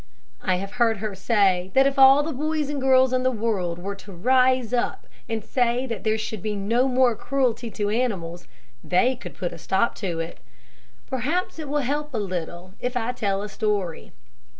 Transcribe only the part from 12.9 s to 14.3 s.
I tell a story.